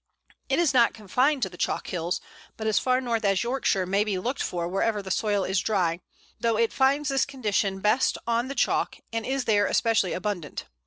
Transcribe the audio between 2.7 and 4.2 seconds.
far north as Yorkshire may be